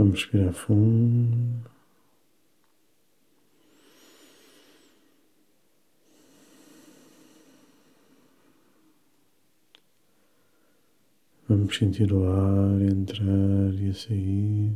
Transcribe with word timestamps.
Vamos 0.00 0.22
respirar 0.22 0.54
fundo. 0.54 1.70
Vamos 11.46 11.76
sentir 11.76 12.10
o 12.14 12.24
ar 12.24 12.80
entrar 12.80 13.74
e 13.74 13.92
sair. 13.92 14.74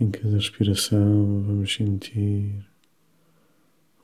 Em 0.00 0.10
cada 0.10 0.34
respiração, 0.34 1.44
vamos 1.44 1.72
sentir 1.72 2.66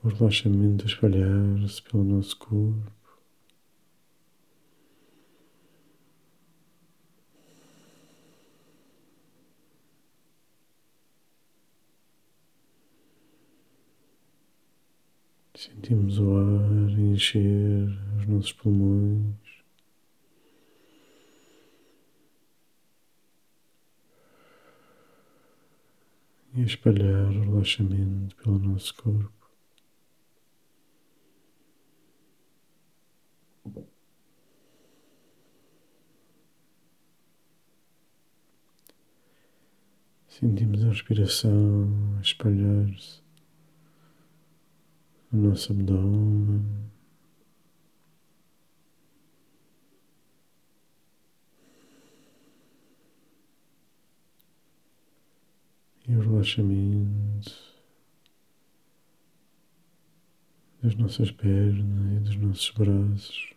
o 0.05 0.09
relaxamento 0.09 0.85
a 0.85 0.89
espalhar-se 0.89 1.83
pelo 1.83 2.03
nosso 2.03 2.37
corpo. 2.37 2.93
Sentimos 15.55 16.19
o 16.19 16.37
ar 16.37 16.99
encher 16.99 17.89
os 18.19 18.27
nossos 18.27 18.53
pulmões. 18.53 19.37
E 26.55 26.63
espalhar 26.63 27.31
o 27.31 27.41
relaxamento 27.45 28.35
pelo 28.37 28.59
nosso 28.59 28.93
corpo. 28.95 29.42
Sentimos 40.43 40.85
a 40.85 40.89
respiração 40.89 42.19
espalhar-se 42.21 43.23
no 45.31 45.51
nosso 45.51 45.71
abdômen. 45.71 46.65
E 56.09 56.17
o 56.17 56.21
relaxamento 56.21 57.53
das 60.83 60.97
nossas 60.97 61.31
pernas 61.31 62.17
e 62.17 62.19
dos 62.19 62.35
nossos 62.35 62.71
braços. 62.71 63.52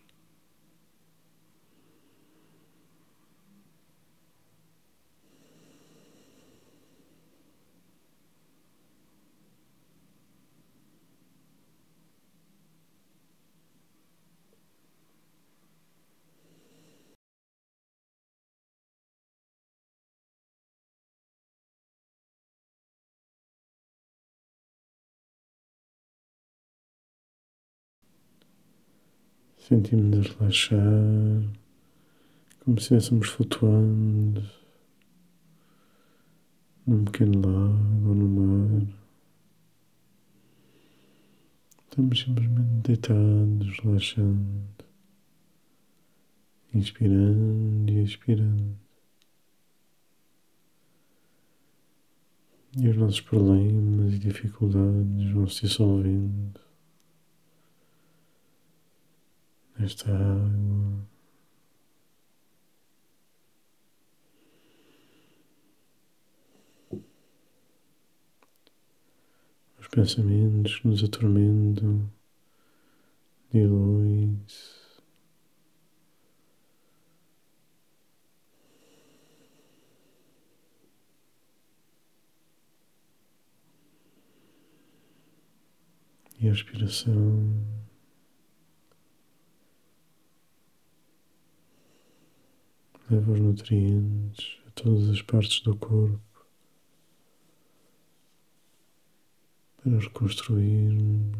Sentimos-nos 29.66 30.28
relaxar, 30.36 30.78
como 32.60 32.78
se 32.78 32.94
estivéssemos 32.94 33.28
flutuando 33.30 34.40
num 36.86 37.04
pequeno 37.04 37.40
lago 37.40 38.08
ou 38.08 38.14
no 38.14 38.28
mar. 38.28 38.86
Estamos 41.82 42.20
simplesmente 42.20 42.82
deitados, 42.84 43.78
relaxando, 43.82 44.84
inspirando 46.72 47.90
e 47.90 48.04
expirando. 48.04 48.78
E 52.78 52.88
os 52.88 52.96
nossos 52.96 53.20
problemas 53.20 54.14
e 54.14 54.18
dificuldades 54.20 55.32
vão 55.32 55.48
se 55.48 55.62
dissolvendo. 55.62 56.65
Nesta 59.78 60.10
água. 60.10 61.06
Os 69.78 69.88
pensamentos 69.88 70.78
que 70.80 70.88
nos 70.88 71.04
atormentam 71.04 72.10
diluem-se. 73.52 74.86
E 86.38 86.48
a 86.48 86.52
respiração 86.52 87.64
leva 93.10 93.32
os 93.32 93.40
nutrientes 93.40 94.58
a 94.66 94.70
todas 94.70 95.08
as 95.08 95.22
partes 95.22 95.60
do 95.60 95.76
corpo 95.76 96.20
para 99.76 99.98
reconstruirmos 99.98 101.38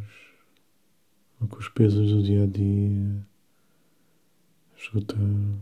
o 1.41 1.49
que 1.49 1.59
os 1.59 1.69
pesos 1.69 2.13
do 2.13 2.23
dia 2.23 2.45
a 2.45 2.47
dia 2.47 3.27
esgotaram. 4.77 5.61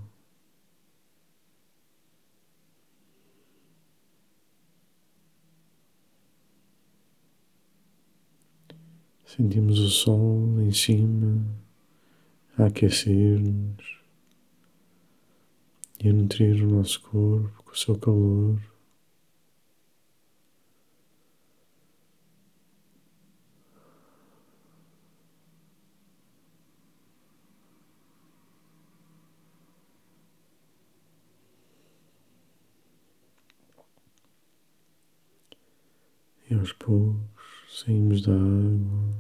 Sentimos 9.25 9.79
o 9.81 9.89
sol 9.89 10.61
em 10.61 10.71
cima 10.71 11.45
a 12.57 12.67
aquecer-nos 12.67 14.04
e 16.05 16.09
a 16.11 16.13
nutrir 16.13 16.63
o 16.63 16.71
nosso 16.71 17.01
corpo 17.01 17.63
com 17.65 17.73
o 17.73 17.77
seu 17.77 17.99
calor. 17.99 18.61
E 36.51 36.55
aos 36.55 36.75
poucos 36.75 37.25
saímos 37.71 38.21
da 38.21 38.35
água 38.35 39.15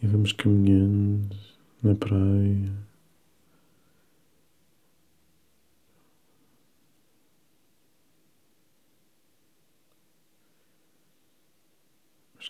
e 0.00 0.06
vamos 0.06 0.32
caminhando 0.32 1.36
na 1.82 1.96
praia. 1.96 2.93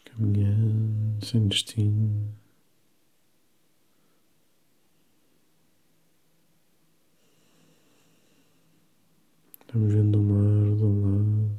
Caminhando 0.05 1.25
sem 1.25 1.49
destino. 1.49 2.35
Estamos 9.61 9.93
vendo 9.93 10.21
o 10.21 10.23
mar 10.23 10.77
de 10.77 10.85
um 10.85 11.03
lado, 11.03 11.59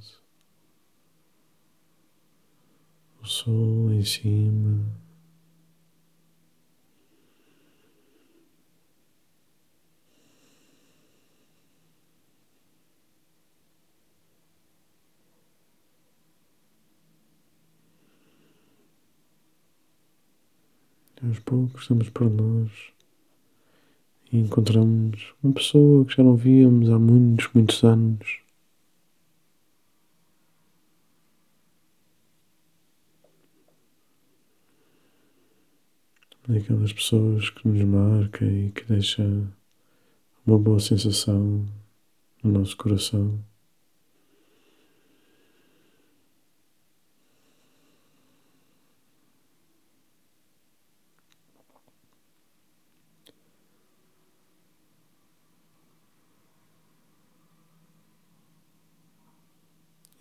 o 3.22 3.26
sol 3.26 3.92
em 3.92 4.04
cima. 4.04 5.05
Aos 21.36 21.40
poucos 21.40 21.82
estamos 21.82 22.10
para 22.10 22.30
nós 22.30 22.72
e 24.32 24.40
encontramos 24.40 25.34
uma 25.44 25.54
pessoa 25.54 26.06
que 26.06 26.16
já 26.16 26.24
não 26.24 26.36
víamos 26.36 26.90
há 26.90 26.98
muitos, 26.98 27.50
muitos 27.54 27.84
anos. 27.84 28.46
daquelas 36.48 36.94
pessoas 36.94 37.50
que 37.50 37.68
nos 37.68 37.82
marca 37.82 38.46
e 38.46 38.70
que 38.70 38.84
deixa 38.84 39.24
uma 40.46 40.60
boa 40.60 40.80
sensação 40.80 41.66
no 42.44 42.52
nosso 42.52 42.78
coração. 42.78 43.44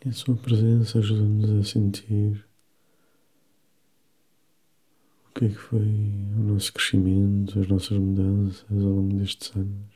E 0.04 0.10
a 0.10 0.12
sua 0.12 0.36
presença 0.36 0.98
ajuda-nos 0.98 1.50
a 1.50 1.64
sentir 1.64 2.44
o 5.26 5.32
que 5.34 5.46
é 5.46 5.48
que 5.48 5.54
foi 5.54 5.80
o 5.80 6.42
nosso 6.52 6.72
crescimento, 6.74 7.58
as 7.58 7.66
nossas 7.66 7.96
mudanças 7.96 8.70
ao 8.70 8.76
longo 8.76 9.16
destes 9.16 9.56
anos. 9.56 9.94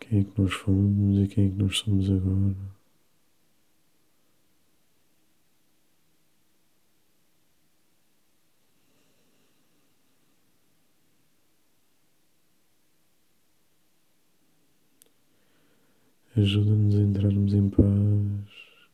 Quem 0.00 0.20
é 0.20 0.24
que 0.24 0.40
nós 0.40 0.54
fomos 0.54 1.18
e 1.18 1.28
quem 1.28 1.46
é 1.46 1.50
que 1.50 1.56
nós 1.56 1.78
somos 1.78 2.10
agora. 2.10 2.77
Ajuda-nos 16.40 16.94
a 16.96 17.00
entrarmos 17.00 17.54
em 17.54 17.68
paz 17.68 17.84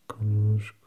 conosco. 0.07 0.84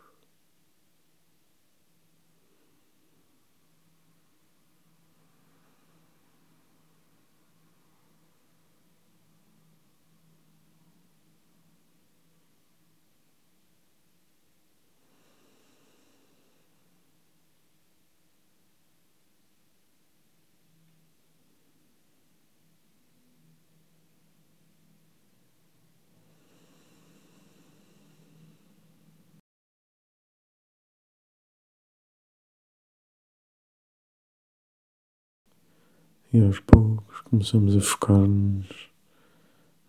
E 36.34 36.42
aos 36.42 36.60
poucos 36.60 37.22
começamos 37.22 37.76
a 37.76 37.80
focar-nos 37.80 38.68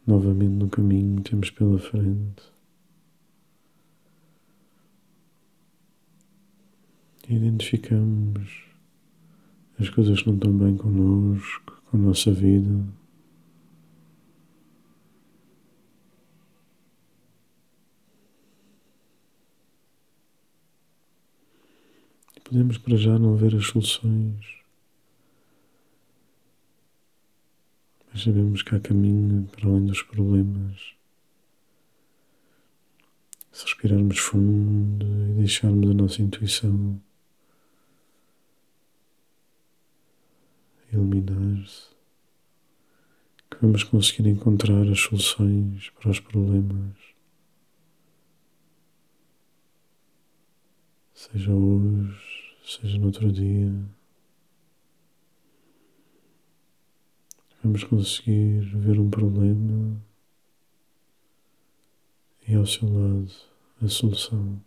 novamente 0.06 0.52
no 0.52 0.68
caminho 0.68 1.20
que 1.20 1.30
temos 1.30 1.50
pela 1.50 1.78
frente. 1.78 2.42
E 7.28 7.34
identificamos 7.34 8.64
as 9.78 9.90
coisas 9.90 10.22
que 10.22 10.28
não 10.28 10.36
estão 10.36 10.52
bem 10.56 10.76
connosco, 10.76 11.82
com 11.90 11.96
a 11.96 12.00
nossa 12.00 12.32
vida. 12.32 12.84
E 22.34 22.40
podemos 22.40 22.78
para 22.78 22.96
já 22.96 23.18
não 23.18 23.36
ver 23.36 23.54
as 23.54 23.66
soluções. 23.66 24.58
Mas 28.18 28.24
sabemos 28.24 28.62
que 28.62 28.74
há 28.74 28.80
caminho 28.80 29.46
para 29.46 29.68
além 29.68 29.86
dos 29.86 30.02
problemas. 30.02 30.92
Se 33.52 33.64
respirarmos 33.64 34.18
fundo 34.18 35.06
e 35.06 35.34
deixarmos 35.34 35.88
a 35.88 35.94
nossa 35.94 36.20
intuição 36.20 37.00
iluminar-se, 40.92 41.90
que 43.48 43.58
vamos 43.60 43.84
conseguir 43.84 44.28
encontrar 44.28 44.88
as 44.90 44.98
soluções 44.98 45.90
para 45.90 46.10
os 46.10 46.18
problemas. 46.18 46.96
Seja 51.14 51.52
hoje, 51.52 52.56
seja 52.64 52.98
no 52.98 53.06
outro 53.06 53.30
dia. 53.30 53.97
Vamos 57.68 57.84
conseguir 57.84 58.60
ver 58.60 58.98
um 58.98 59.10
problema 59.10 60.00
e 62.46 62.54
ao 62.54 62.64
seu 62.64 62.88
lado 62.88 63.30
a 63.82 63.88
solução. 63.88 64.58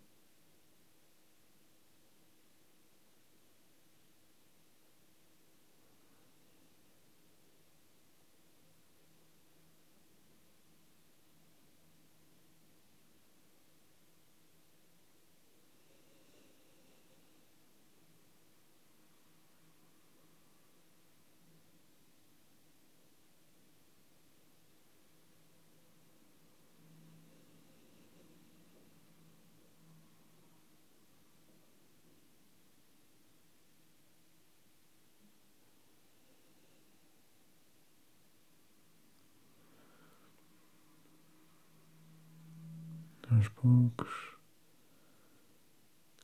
Aos 43.42 43.48
poucos, 43.48 44.36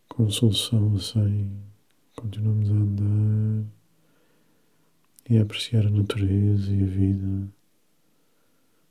com 0.09 0.31
solução 0.31 0.99
sem, 0.99 1.50
continuamos 2.14 2.71
a 2.71 2.75
andar 2.75 3.66
e 5.28 5.38
a 5.38 5.42
apreciar 5.42 5.87
a 5.87 5.90
natureza 5.90 6.73
e 6.73 6.83
a 6.83 6.87
vida 6.87 7.52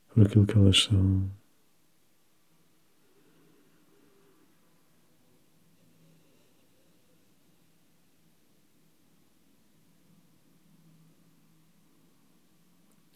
por 0.10 0.26
aquilo 0.26 0.46
que 0.46 0.58
elas 0.58 0.84
são. 0.84 1.32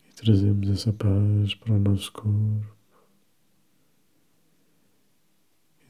E 0.10 0.14
trazemos 0.14 0.70
essa 0.70 0.94
paz 0.94 1.54
para 1.56 1.74
o 1.74 1.80
nosso 1.80 2.12
corpo. 2.14 2.81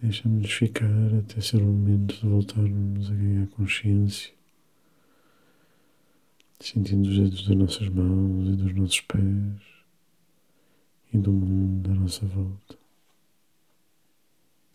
Deixamos-nos 0.02 0.52
ficar 0.52 1.14
até 1.20 1.40
ser 1.42 1.58
o 1.58 1.66
momento 1.66 2.16
de 2.16 2.28
voltarmos 2.28 3.12
a 3.12 3.14
ganhar 3.14 3.48
consciência, 3.50 4.34
sentindo 6.60 7.08
os 7.08 7.20
dedos 7.20 7.48
das 7.48 7.56
nossas 7.56 7.88
mãos 7.90 8.50
e 8.50 8.56
dos 8.56 8.74
nossos 8.74 9.02
pés 9.02 9.62
e 11.14 11.18
do 11.20 11.32
mundo 11.32 11.92
à 11.92 11.94
nossa 11.94 12.26
volta. 12.26 12.81